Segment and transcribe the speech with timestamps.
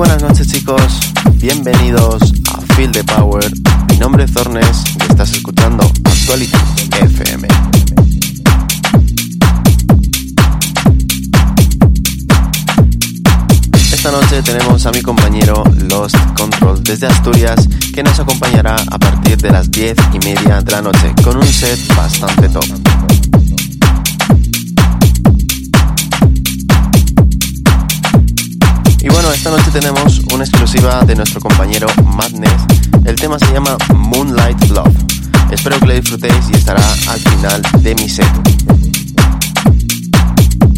[0.00, 0.80] Buenas noches chicos,
[1.34, 3.44] bienvenidos a Feel the Power.
[3.90, 6.56] Mi nombre es Zornes y estás escuchando Actuality
[7.02, 7.46] FM.
[13.92, 19.36] Esta noche tenemos a mi compañero Lost Control desde Asturias que nos acompañará a partir
[19.36, 23.29] de las 10 y media de la noche con un set bastante top.
[29.34, 32.64] Esta noche tenemos una exclusiva de nuestro compañero Madness.
[33.04, 34.94] El tema se llama Moonlight Love.
[35.50, 38.28] Espero que lo disfrutéis y estará al final de mi set.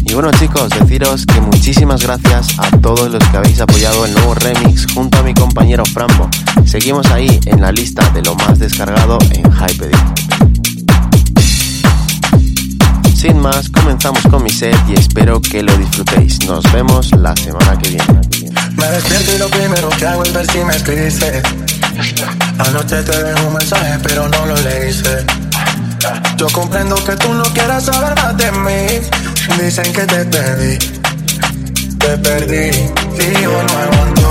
[0.05, 4.35] Y bueno chicos, deciros que muchísimas gracias a todos los que habéis apoyado el nuevo
[4.35, 6.29] remix junto a mi compañero Frambo.
[6.65, 9.97] Seguimos ahí en la lista de lo más descargado en Hypedit.
[13.15, 16.45] Sin más, comenzamos con mi set y espero que lo disfrutéis.
[16.45, 18.42] Nos vemos la semana que viene.
[18.75, 21.41] Me despierto y lo primero que hago es ver si me escribiste.
[22.59, 25.25] Anoche te dejé un mensaje, pero no lo leíste.
[26.37, 29.63] Yo comprendo que tú no quieras saber más de mí.
[29.63, 30.77] Dicen que te perdí,
[31.97, 32.71] te perdí.
[33.19, 34.22] Y yo no aguanto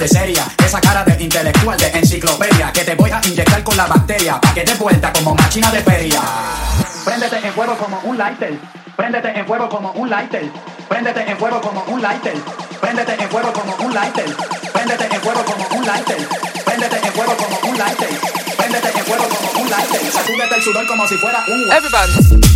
[0.00, 2.72] de seria, esa cara de intelectual, de enciclopedia.
[2.72, 5.82] Que te voy a inyectar con la bacteria, pa' que te vuelta como máquina de
[5.82, 6.22] feria.
[7.04, 8.58] Préndete en fuego como un lighter.
[8.96, 10.50] Préndete en fuego como un lighter.
[10.88, 12.34] Préndete en fuego como un lighter.
[12.80, 14.36] Préndete en fuego como un lighter.
[14.72, 16.28] Préndete en fuego como un lighter.
[16.64, 18.08] Préndete en fuego como un lighter.
[18.56, 20.12] Préndete en fuego como un lighter.
[20.12, 21.60] Sacúdete el sudor como si fuera un...
[21.70, 22.49] Everybody.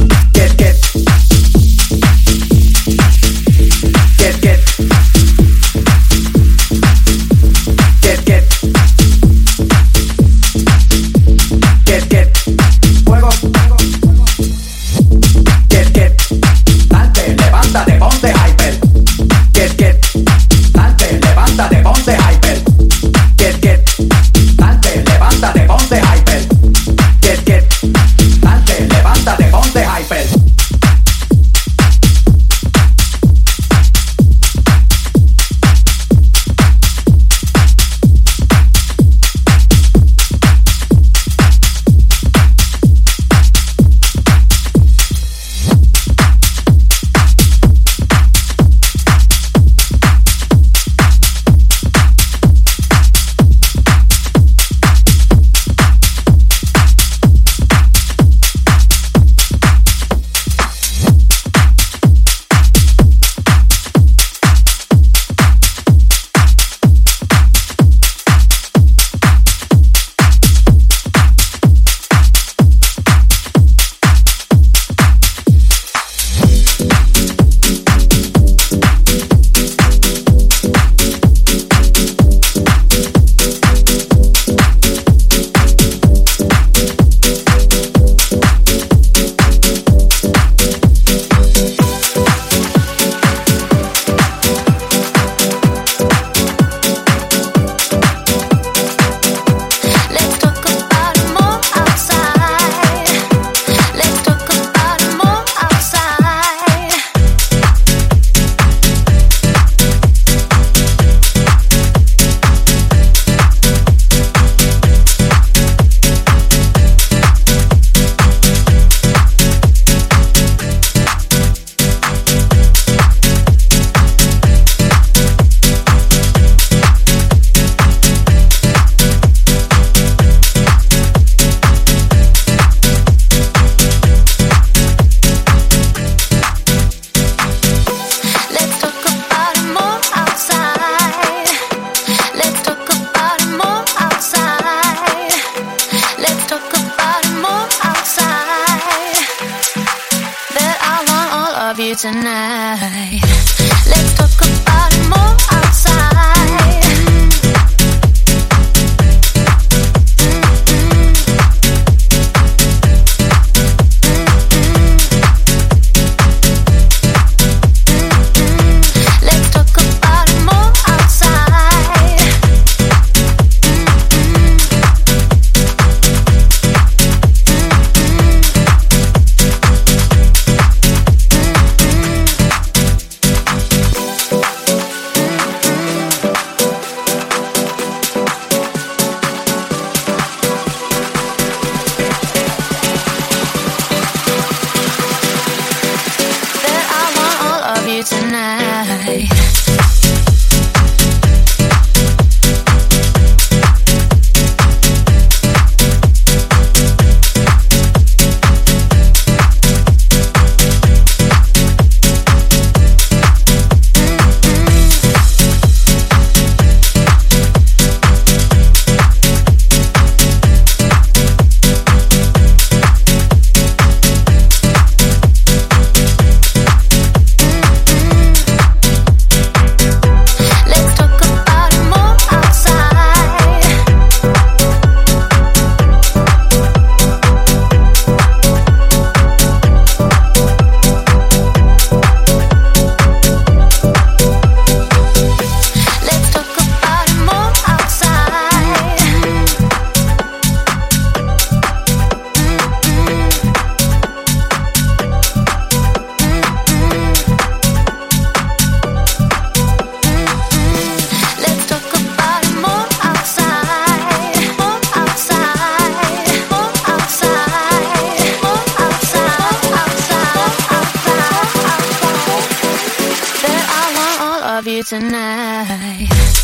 [274.82, 276.43] Tonight.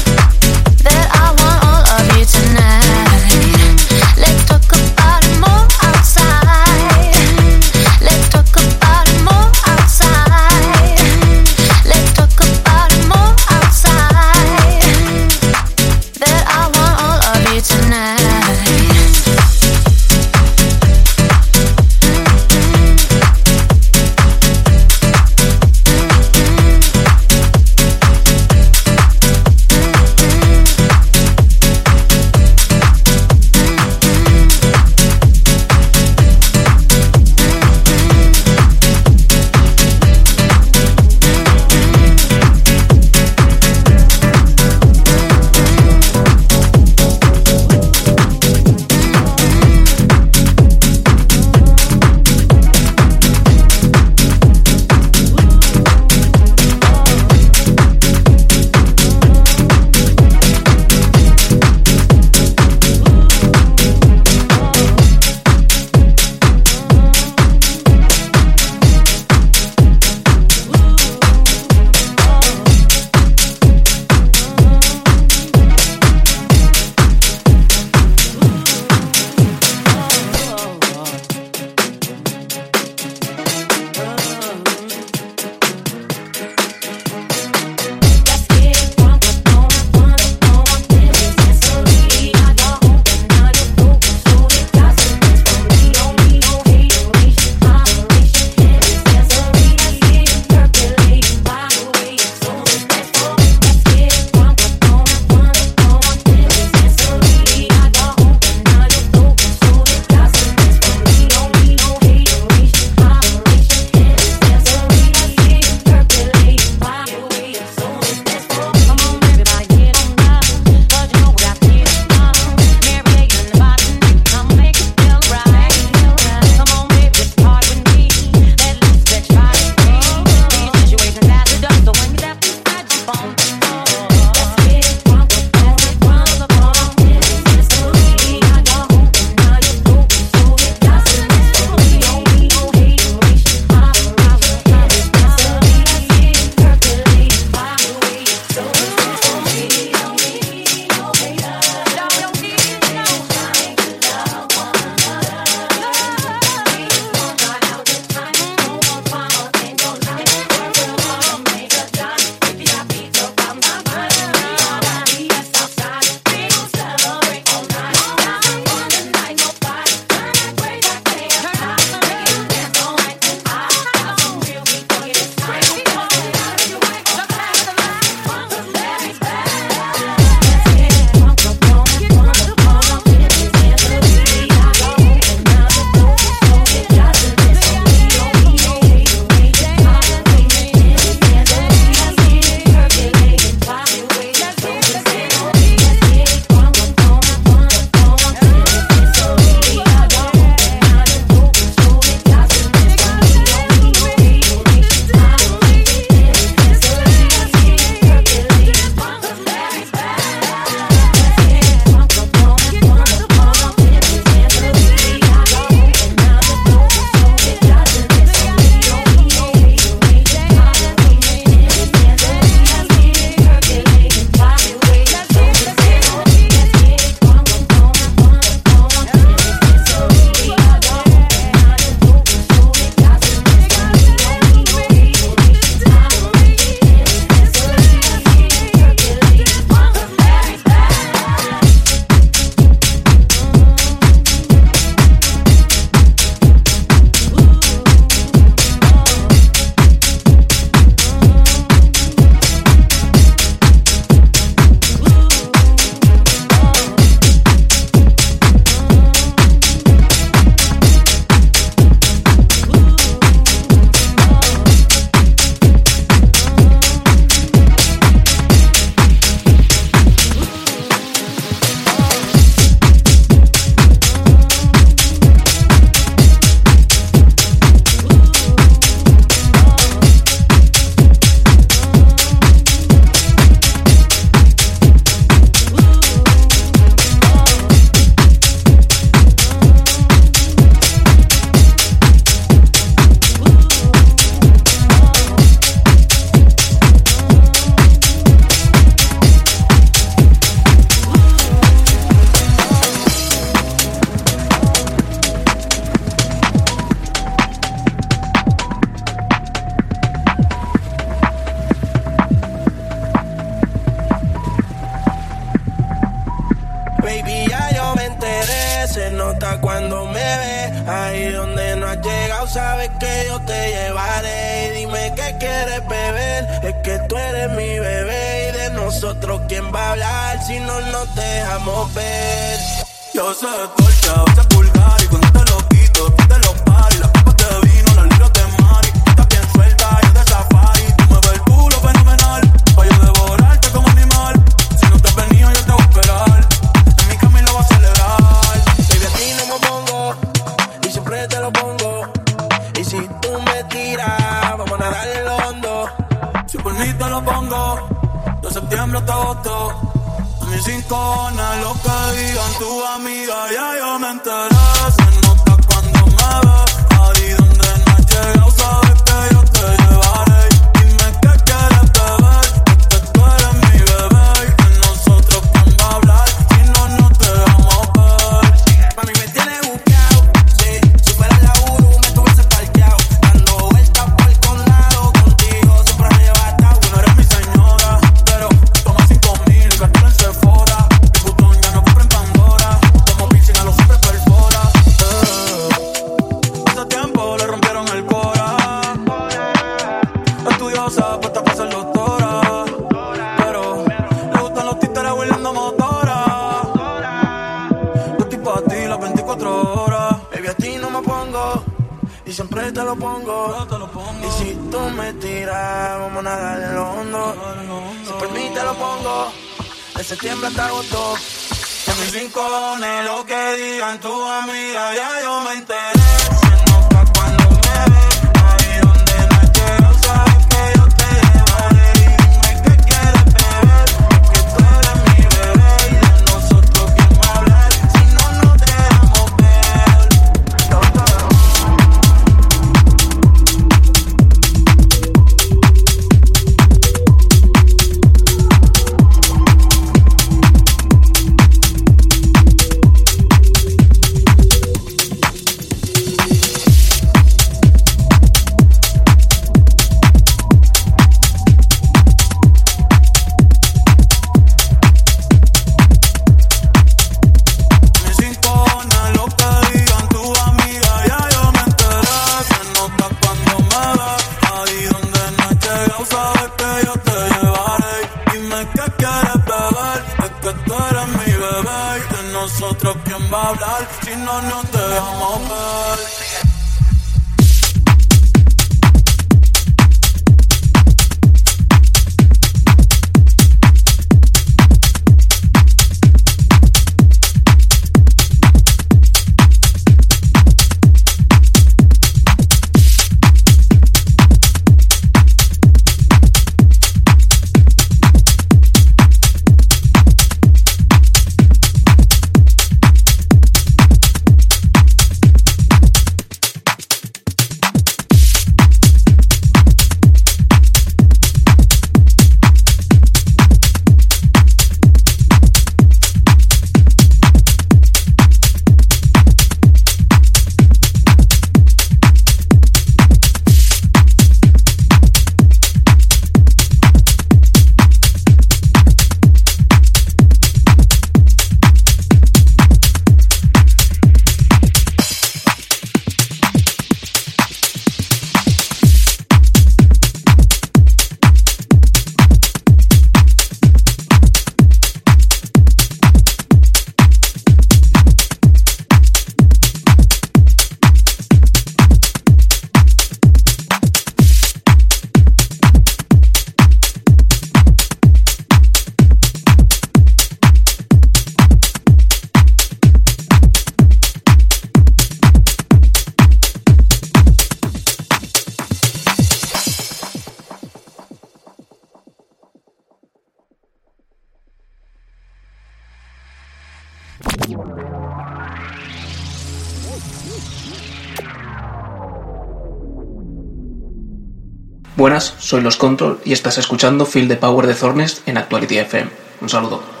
[595.01, 599.09] Buenas, soy Los Control y estás escuchando Field the Power de Zornes en Actuality FM.
[599.41, 600.00] Un saludo.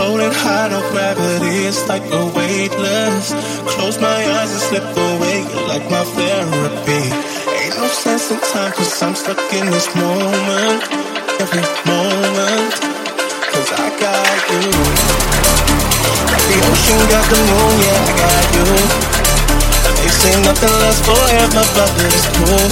[0.00, 3.36] Floating high, no gravity, it's like we're weightless.
[3.68, 7.04] Close my eyes and slip away, you're like my therapy.
[7.60, 10.80] Ain't no sense in time, cause I'm stuck in this moment.
[11.36, 12.72] every moment.
[13.52, 14.72] Cause I got you.
[16.32, 18.68] Like the ocean got the moon, yeah, I got you.
[20.00, 22.68] They say nothing lasts forever, but it's cool.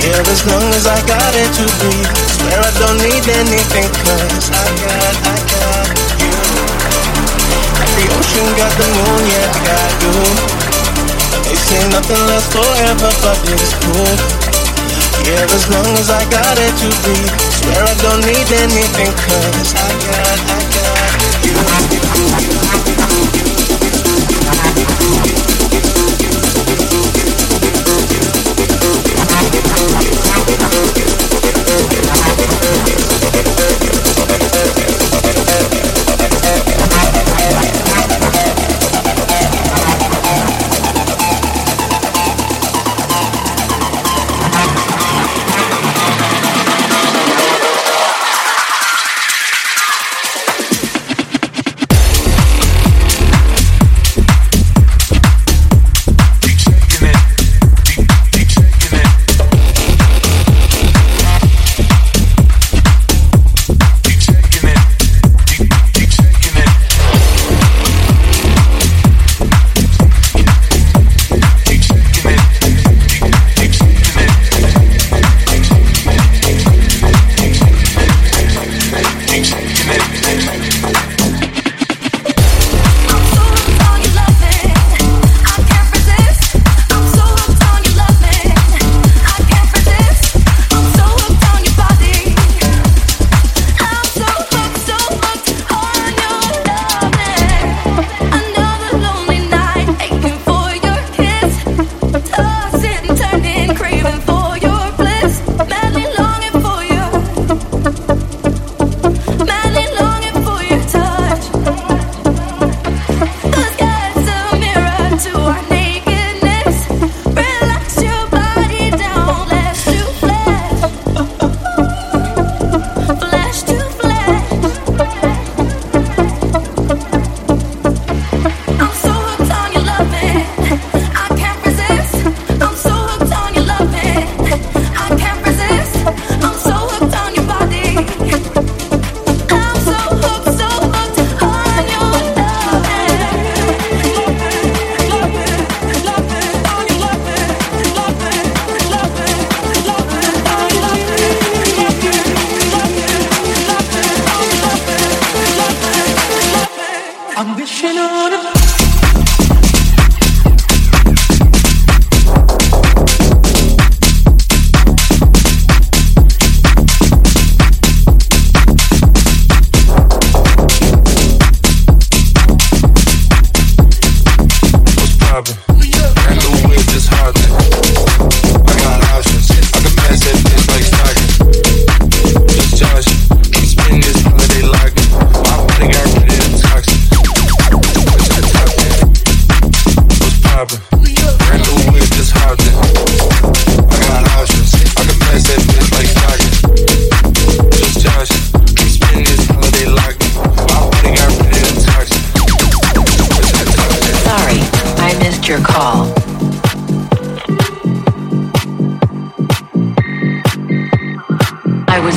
[0.00, 2.16] Yeah, as long as I got it to breathe.
[2.32, 5.63] Swear I don't need anything, cause I got, I got
[8.18, 10.14] ocean got the moon, yeah, I got you.
[11.44, 14.14] They say nothing lasts forever, but it's cool.
[15.26, 17.34] Yeah, as long as I got it to breathe.
[17.58, 21.14] Swear I don't need anything, cause I got, I got
[25.48, 25.53] you.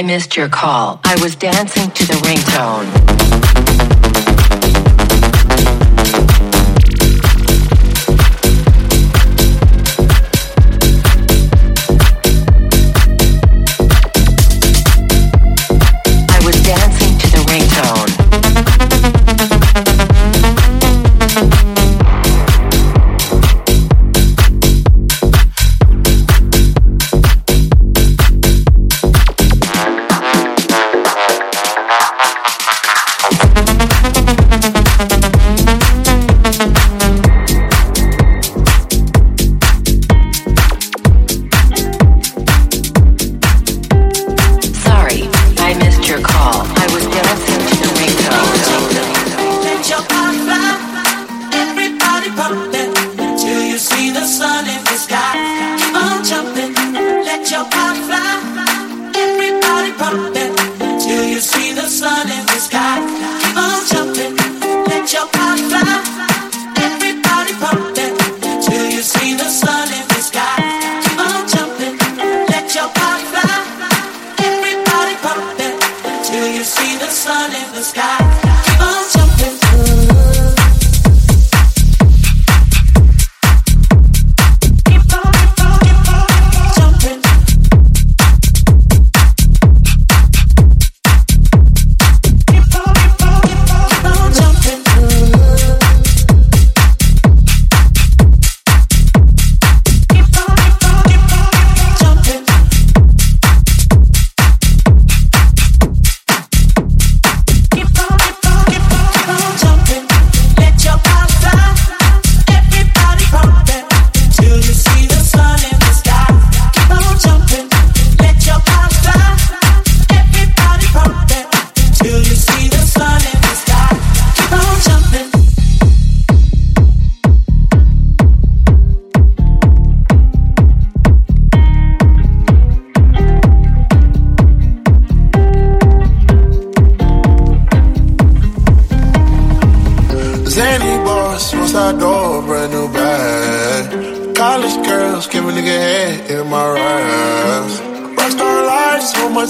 [0.00, 0.98] I missed your call.
[1.04, 3.69] I was dancing to the ringtone.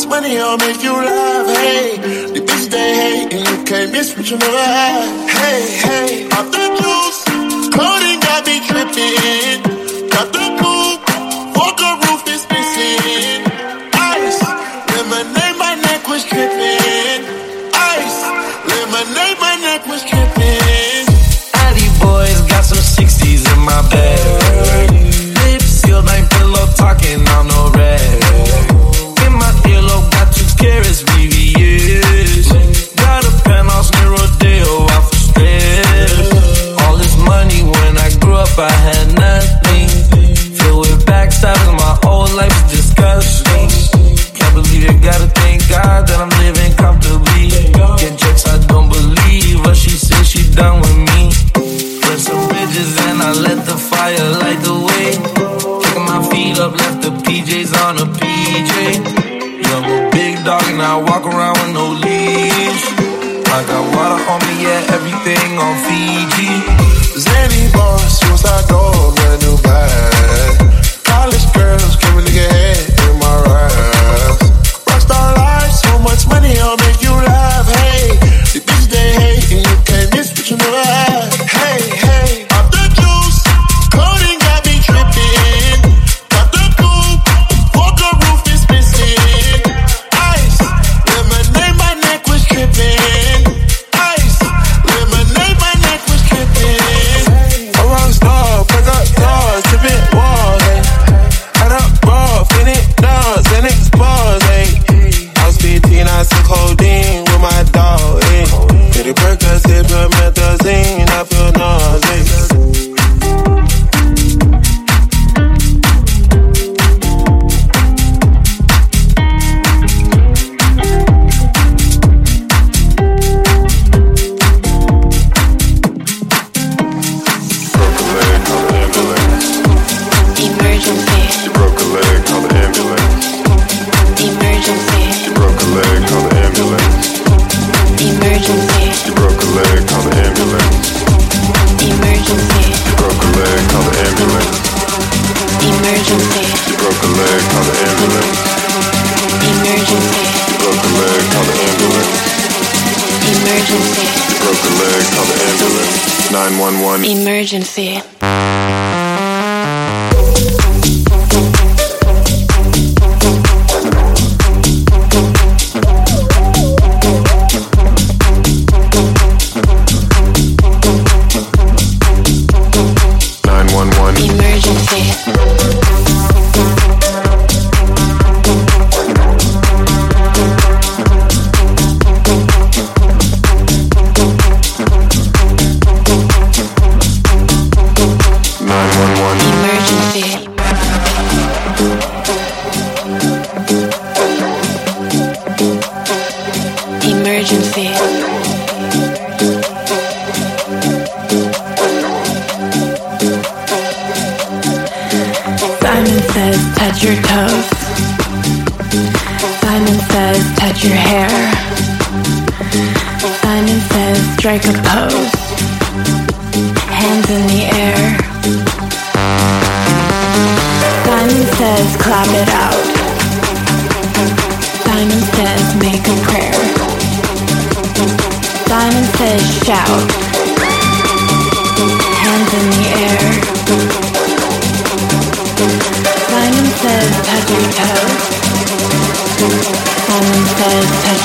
[0.04, 1.46] much money, I'll make you laugh.
[1.56, 1.96] Hey,
[2.32, 5.30] the bitch they hate, and you can't miss what you never had.
[5.30, 6.59] Hey, hey,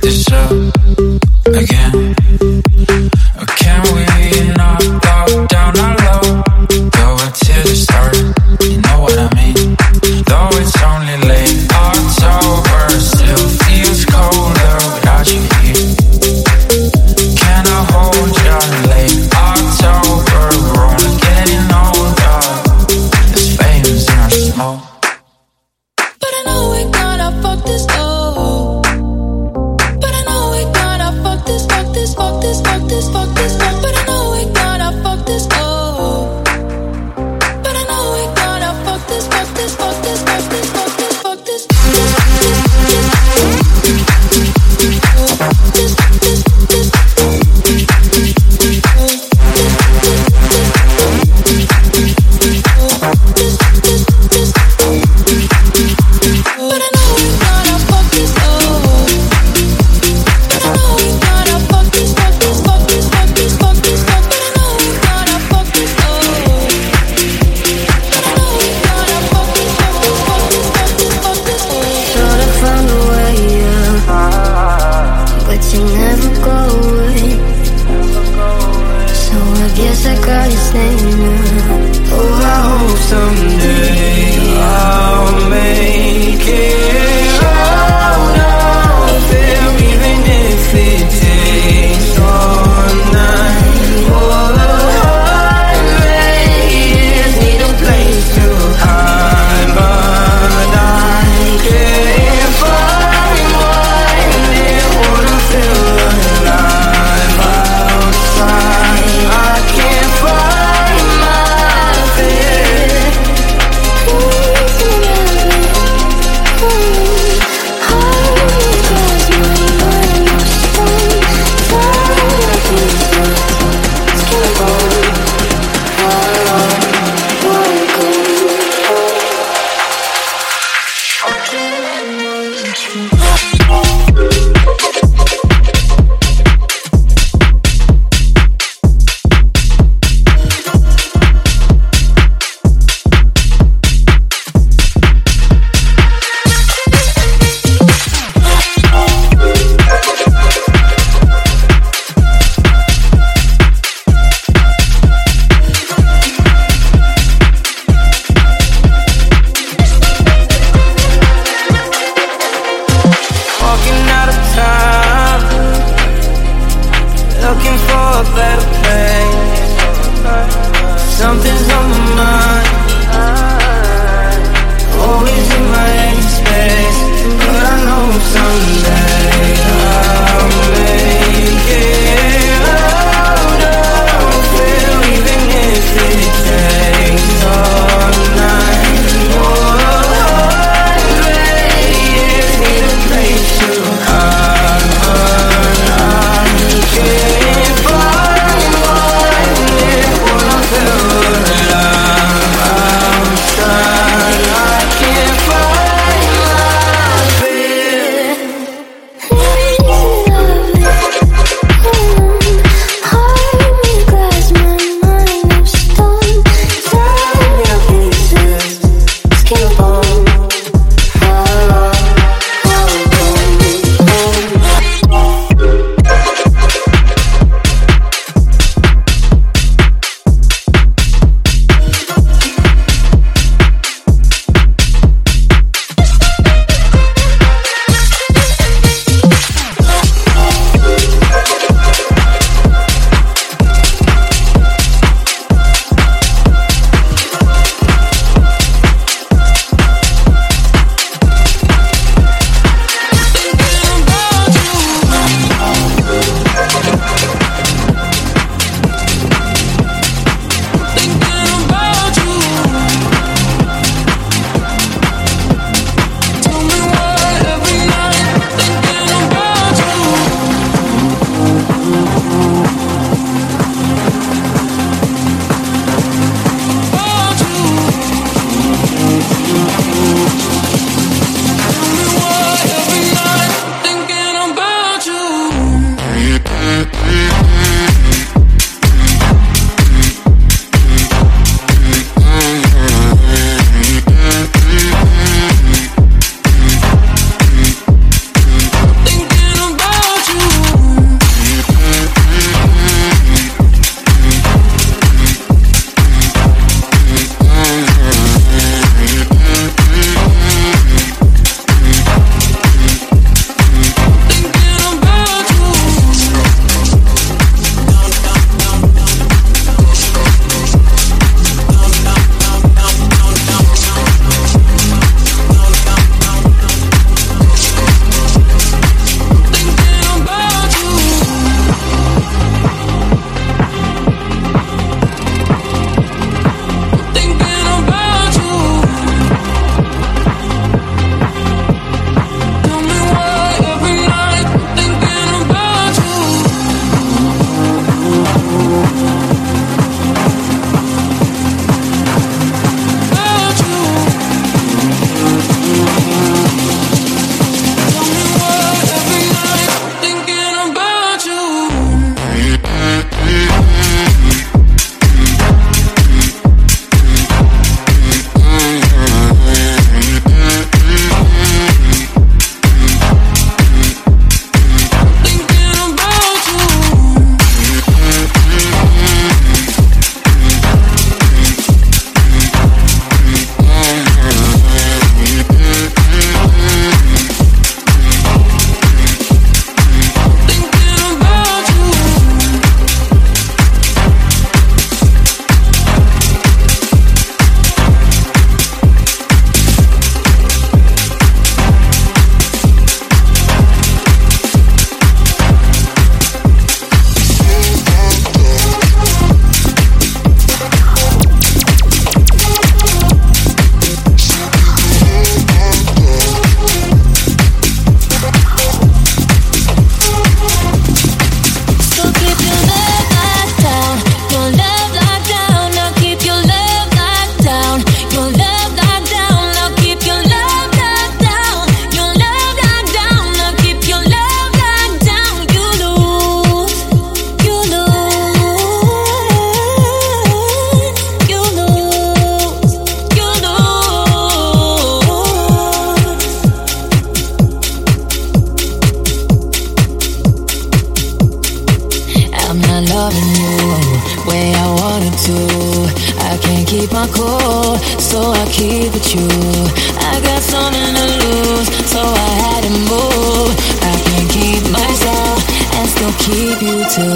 [0.00, 0.50] this up
[1.46, 2.23] again.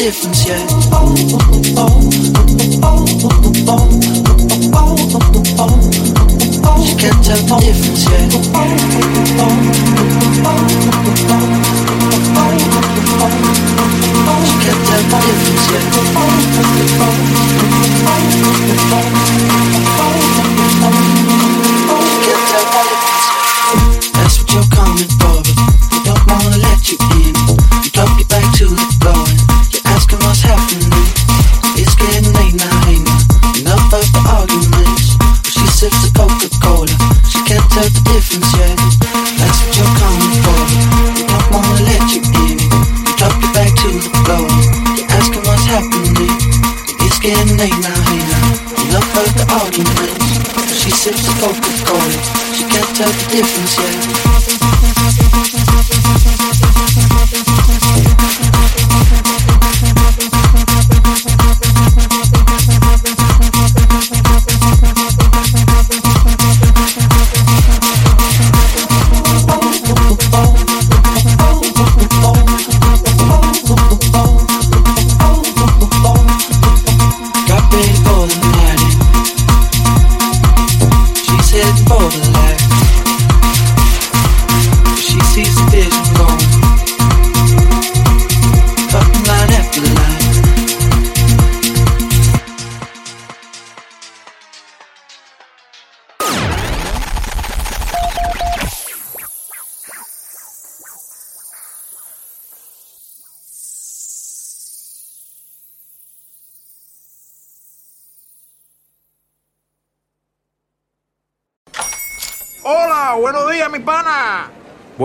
[0.00, 0.39] difference.